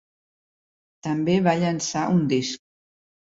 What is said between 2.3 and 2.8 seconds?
disc.